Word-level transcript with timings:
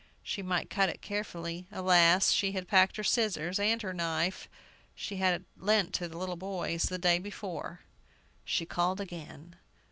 She 0.23 0.41
might 0.41 0.71
cut 0.71 0.89
it 0.89 1.03
carefully. 1.03 1.67
Alas, 1.71 2.31
she 2.31 2.53
had 2.53 2.67
packed 2.67 2.97
her 2.97 3.03
scissors, 3.03 3.59
and 3.59 3.79
her 3.83 3.93
knife 3.93 4.49
she 4.95 5.17
had 5.17 5.45
lent 5.55 5.93
to 5.93 6.07
the 6.07 6.17
little 6.17 6.37
boys 6.37 6.85
the 6.85 6.97
day 6.97 7.19
before! 7.19 7.81
She 8.43 8.65
called 8.65 8.99
again. 8.99 9.57